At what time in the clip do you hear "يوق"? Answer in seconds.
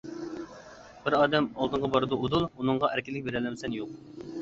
3.83-3.97